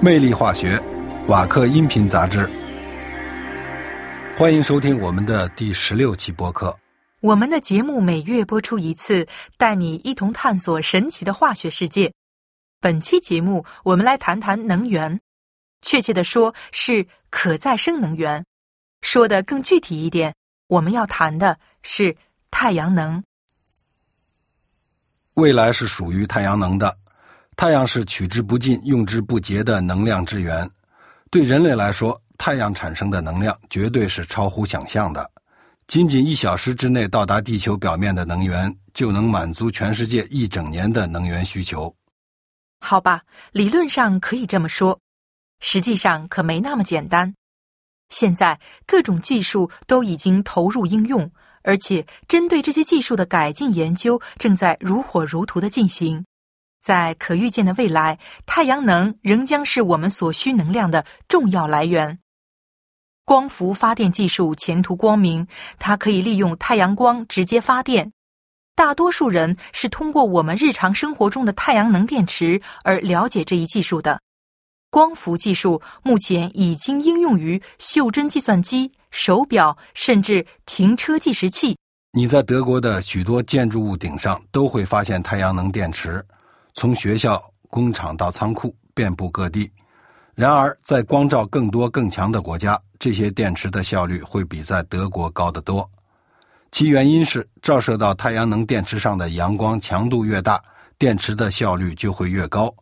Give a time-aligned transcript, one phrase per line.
[0.00, 0.80] 魅力化学，
[1.26, 2.48] 瓦克音频杂志，
[4.36, 6.78] 欢迎收听我们的第十六期播客。
[7.20, 9.26] 我们的节目每月播出一次，
[9.56, 12.12] 带你一同探索神奇的化学世界。
[12.80, 15.18] 本期节目，我们来谈谈能源，
[15.82, 18.44] 确切的说是可再生能源。
[19.02, 20.32] 说的更具体一点，
[20.68, 22.16] 我们要谈的是
[22.52, 23.20] 太阳能。
[25.34, 26.94] 未来是属于太阳能的。
[27.58, 30.70] 太阳是取之不尽、用之不竭的能量之源。
[31.28, 35.28] 对人类来说，太阳产生的能量绝对是超乎想象的。
[35.88, 41.92] 仅仅一小时之内到达地球表面的能源，就能满足全世界一整年的能源需求。
[42.80, 45.00] 好吧，理论上可以这么说，
[45.58, 47.34] 实际上可没那么简单。
[48.08, 51.28] 现在各种技术都已经投入应用，
[51.64, 56.24] 而且针对这些技术的改进研究正在如火如荼的进行。
[56.88, 62.18] 在可预见的未来，太阳能仍将是我们所需能量的重要来源。
[63.26, 65.46] 光伏发电技术前途光明，
[65.78, 68.10] 它可以利用太阳光直接发电。
[68.74, 74.18] 大多数人是通过我们日常生活中的太阳能电池而了解这一技术的。
[74.90, 81.76] 光伏技术目前已经应用于袖珍计算机、手表，甚至停车计时器。
[82.12, 86.24] 你在德国的许多建筑物顶上都会发现太阳能电池。
[86.78, 89.68] 从学校、工厂到仓库，遍布各地。
[90.36, 95.90] 然而，在光照更多、更强的国家，这些电池的效率会比在德国高得多。
[96.70, 100.62] 其原因是，照射到太阳能电池上的阳光强度越大，
[100.96, 102.72] 电池的效率就会越高。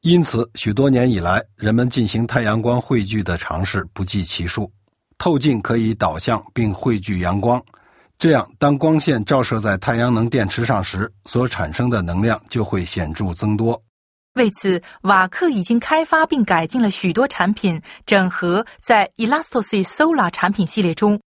[0.00, 4.72] 因此，许多年以来，人们进行太阳光汇聚的尝试不计其数。
[5.18, 7.62] 透镜可以导向并汇聚阳光。
[8.22, 13.82] 这样，当光线照射在太阳能电池上时，所产生的能量就会显著增多。
[14.34, 21.20] 为此，瓦克已经开发并改进了许多产品，整合在 Elastosys Solar 产品系列中。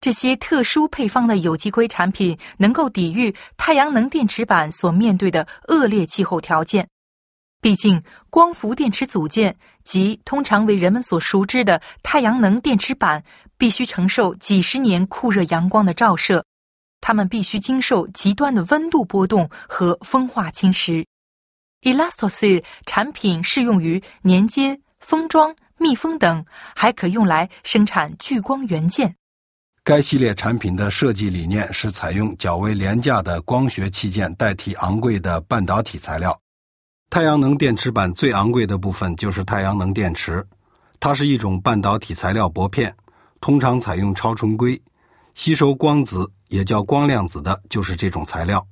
[0.00, 6.88] 这些特殊配方的有机硅产品能够抵御太阳能电池板所面对的恶劣气候条件。
[7.60, 13.22] 毕竟，光伏电池组件及通常为人们所熟知的太阳能电池板。
[13.58, 16.44] 必须承受几十年酷热阳光的照射，
[17.00, 21.04] 它们必须经受极端的温度波动和风化侵蚀。
[21.82, 29.14] Elastosys 产品适用于粘接、封装、密封等，还可用来生产聚光元件。
[29.84, 36.38] 该系列产品的设计理念是采用较为廉价的光学器件代替昂贵的半导体材料。
[37.10, 40.46] 太阳能电池板最昂贵的部分就是太阳能电池，
[41.00, 42.94] 它是一种半导体材料薄片。
[43.40, 44.80] 通常采用超纯硅，
[45.34, 48.66] 吸收光子也叫光量子的，就是这种材料。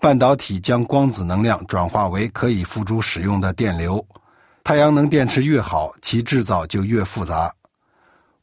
[0.00, 4.06] 半导体将光子能量转化为可以付诸使用的电流。
[4.62, 7.52] 太阳能电池越好，其制造就越复杂。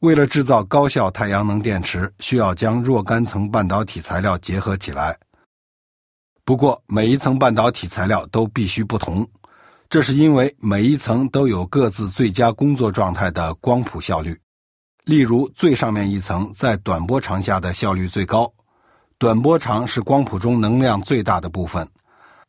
[0.00, 5.18] 为了制造高效太阳能电池，需要将若干层半导体材料结合起来。
[6.44, 9.26] 不过，每一层半导体材料都必须不同，
[9.88, 14.38] 这是因为每一层都有各自最佳工作状态的光谱效率。
[15.06, 18.52] 例如，最上面一层在短波长下的效率最高，
[19.18, 21.88] 短波长是光谱中能量最大的部分，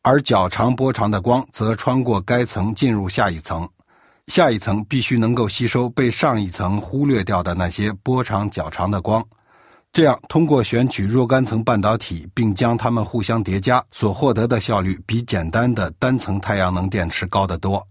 [0.02, 3.68] 而较长波长的光则穿过该层进入下一层，
[4.26, 9.24] 下一层必须能够吸收被上一层忽略掉的那些波长较长的光，
[9.92, 17.87] 这样通过选取若干层半导体并将它们互相叠加所获得的效率，比简单的单层太阳能电池高得多。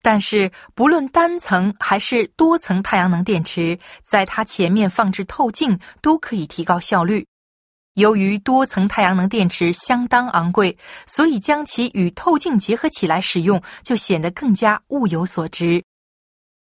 [0.00, 7.26] 但是，不论单层还是多层太阳能电池，在它前面放置透镜都可以提高效率。
[7.94, 15.82] 由于多层太阳能电池相当昂贵，所以将其与透镜结合起来使用，就显得更加物有所值。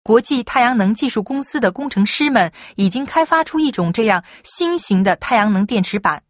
[0.05, 6.23] 国际太阳能技术公司的工程师们已经开发出一种这样新型的太阳能电池板，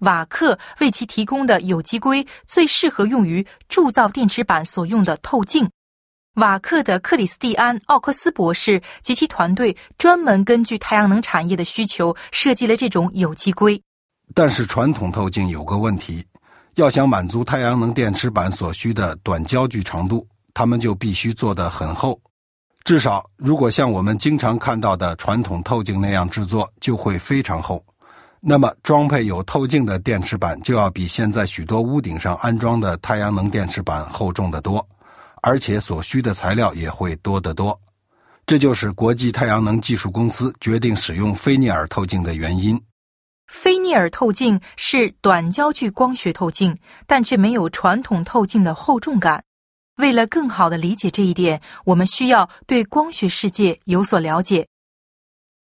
[0.00, 5.70] 瓦克为其提供的有机硅最适合用于铸造电池板所用的透镜。
[6.36, 13.78] 瓦克的克里斯蒂安·奥克斯博士及其团队专门根据太阳能产业的需求设计了这种有机硅。
[14.34, 16.24] 但是传统透镜有个问题，
[16.76, 22.18] 要想满足太阳能电池板所需的短焦距长度，它们就必须做得很厚。
[22.82, 27.84] 至少，如果像我们经常看到的传统透镜那样制作，就会非常厚。
[28.40, 34.84] 那么，装配有透镜的电池板就要比现在许多屋顶上安装的太阳能电池板厚重得多。
[35.42, 37.78] 而且所需的材料也会多得多，
[38.46, 42.80] 这就是国际太阳能技术公司决定使用菲涅尔透镜的原因。
[43.48, 49.44] 菲涅尔透镜是短焦距光学透镜，但却没有传统透镜的厚重感。
[49.96, 54.68] 为了更好的理解这一点，我们需要对光学世界有所了解。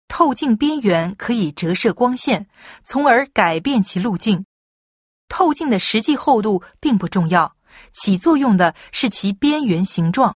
[0.09, 2.47] 透镜边缘可以折射光线，
[2.85, 4.47] 从而改变其路径。
[5.29, 7.56] 透镜的实际厚度并不重要，
[7.93, 10.35] 起作用的是其边缘形状。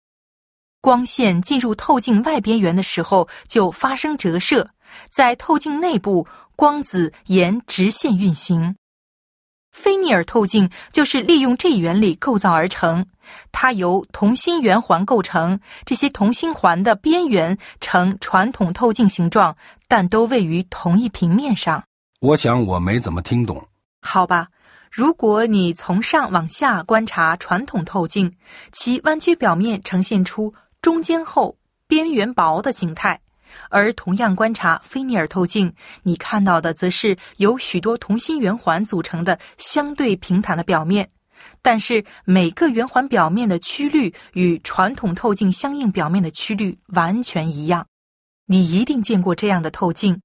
[0.82, 4.70] 光线进入透镜外边缘的时候，就发生折射，
[5.10, 8.76] 在透镜内部，光子沿直线运行。
[9.72, 13.06] 菲涅尔透镜就是利用这一原理构造而成，
[13.52, 19.56] 它由同心圆环构成，这些同心环的边缘呈传统透镜形状，
[19.88, 21.84] 但都位于同一平面上。
[22.22, 23.68] 我想我没怎么听懂。
[24.02, 24.48] 好吧，
[24.92, 28.32] 如果你从上往下观察传统透镜，
[28.72, 31.58] 其弯曲表面呈现出中间厚、
[31.88, 33.20] 边缘薄的形态。
[33.70, 35.74] 而同样观察菲涅尔透镜，
[36.04, 41.10] 你看到的则是由许多同心圆环组成的相对平坦的表面，
[41.62, 47.88] 但是每个圆环表面的曲率与传统透镜相应表面的曲率完全一样。
[48.46, 50.20] 你一定见过这样的透镜，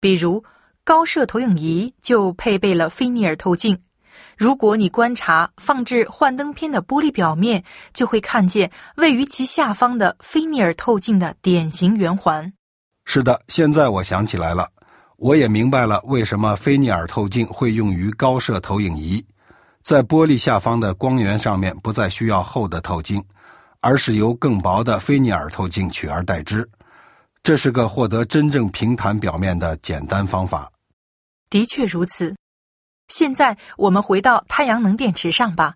[0.00, 0.44] 比如
[0.82, 3.80] 高射投影仪就配备了菲涅尔透镜。
[4.36, 12.52] 如果你观察放置幻灯片的玻璃表面，就会看见位于其下方的菲涅尔透镜的典型圆环。
[13.04, 14.68] 是的，现在我想起来了，
[15.16, 19.24] 我也明白了为什么菲涅尔透镜会用于高射投影仪，
[19.82, 23.22] 在玻璃下方的光源上面不再需要厚的透镜，
[23.80, 26.68] 而是由更薄的菲涅尔透镜取而代之。
[27.42, 30.70] 这是个获得真正平坦表面的简单方法。
[31.50, 32.34] 的确如此。
[33.08, 35.74] 现在我们回到太阳能电池上吧。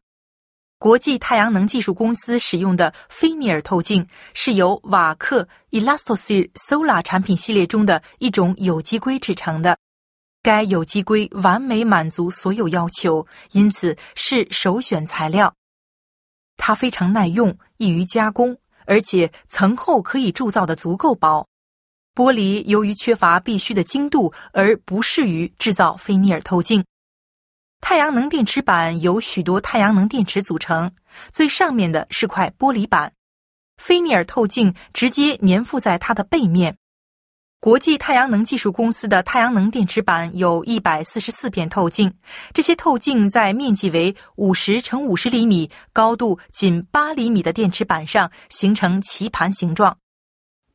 [0.79, 9.77] 国际太阳能技术公司使用的菲涅尔透镜是由瓦克 Elastosol Solar 产品系列中的一种有机硅制成的。
[10.41, 15.53] 该有机硅完美满足所有要求，因此是首选材料。
[16.57, 21.45] 它非常耐用，易于加工，而且层厚可以铸造的足够薄。
[22.15, 26.85] 玻璃由于缺乏必须的精度，而不适于制造菲涅尔透镜。
[27.81, 30.93] 太阳能电池板由许多太阳能电池组成，
[31.33, 33.13] 最上面的是块玻璃板，
[33.77, 36.77] 菲涅尔透镜直接粘附在它的背面。
[37.61, 42.13] 国际太阳能技术公司的太阳能电池板有一百四十四片透镜，
[42.53, 49.97] 这些透镜在面积为五十乘五十厘米、高度仅八厘米的电池板上形成棋盘形状。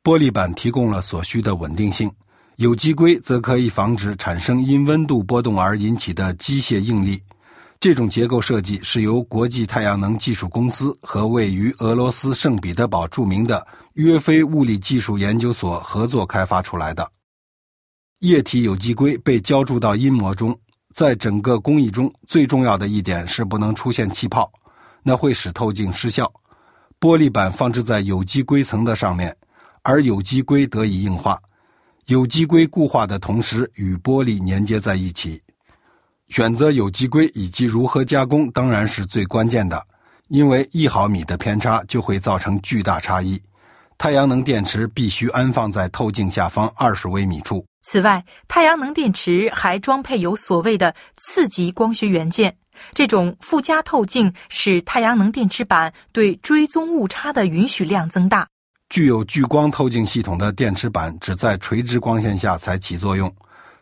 [0.03, 2.11] 玻璃板提供了所需的稳定性。
[2.57, 7.21] 有机硅则可以防止产生因温度波动而引起的机械应力。
[7.79, 13.65] 这种结构设计是由国际太阳能技术公司和位于俄罗斯圣彼得堡著名的
[13.95, 17.11] 约菲物理技术研究所合作开发出来的。
[18.19, 20.57] 液体有机硅被浇注到阴膜中，
[20.93, 24.49] 在整个工艺中最重要的一点是不能出现气泡，
[25.01, 26.31] 那会使透镜失效。
[27.01, 29.35] 玻璃板放置在有机硅层的上面，
[29.81, 31.37] 而有机硅得以硬化。
[32.07, 35.41] 有机硅固化的同时与玻璃粘接在一起。
[36.29, 39.85] 选择有机硅以及如何加工当然是最关键的，
[40.27, 43.39] 因为一毫米的偏差就会造成巨大差异。
[43.97, 47.63] 太阳能电池必须安放在透镜下方二十微米处。
[47.83, 52.55] 此外，太阳能电池还装配有所谓的次级光学元件，
[52.93, 58.47] 这种附加透镜使太阳能电池板对追踪误差的允许量增大。
[58.93, 63.33] 具有聚光透镜系统的电池板只在垂直光线下才起作用，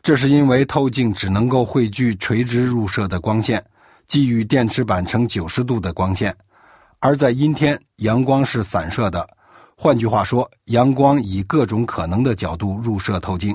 [0.02, 3.62] 这是因为透镜只能够汇聚垂直入射的光线，
[4.08, 6.34] 给予电池板呈九十度的光线，
[7.00, 9.28] 而在阴天，阳光是散射的。
[9.76, 13.54] 换句话说，阳光以各种可能的角度入射透镜，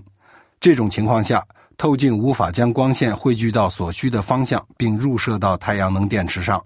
[0.61, 1.43] 这种情况下，
[1.79, 6.63] 透镜无法将光线汇聚到所需的方向，并入射到太阳能电池上。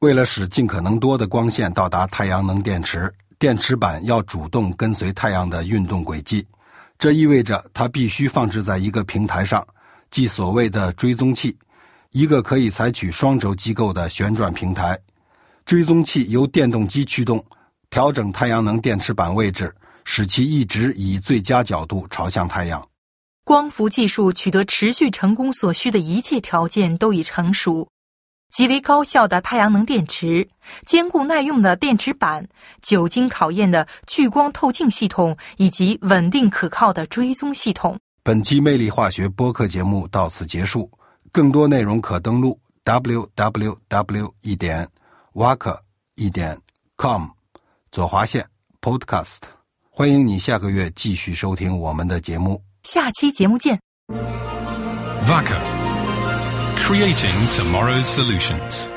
[0.00, 3.12] 为了使尽可能多的光线到达太阳能电池。
[3.44, 6.46] 电池板要主动跟随太阳的运动轨迹，
[6.98, 9.62] 这意味着它必须放置在一个平台上，
[10.10, 11.54] 即所谓的追踪器，
[12.12, 14.98] 一个可以采取双轴机构的旋转平台。
[15.66, 17.44] 追踪器由电动机驱动，
[17.90, 19.70] 调整太阳能电池板位置，
[20.04, 22.82] 使其一直以最佳角度朝向太阳。
[23.44, 27.86] 光伏技术取得持续成功所需的一切条件都已成熟。
[28.54, 30.48] 极为高效的太阳能电池、
[30.86, 32.46] 坚固耐用的电池板、
[32.80, 37.98] 久经考验的聚光透镜系统以及稳定可靠的追踪系统。
[38.22, 40.88] 本期魅力化学播客节目到此结束，
[41.32, 44.30] 更多内容可登录 www.
[44.42, 44.88] 一点
[45.32, 45.76] waker
[46.14, 46.56] 一点
[46.96, 47.24] com
[47.90, 48.46] 左划线
[48.80, 49.40] podcast。
[49.90, 52.62] 欢迎你下个月继续收听我们的节目。
[52.84, 53.80] 下期节目见。
[55.26, 55.83] Vaca.
[56.84, 58.93] Creating tomorrow's solutions.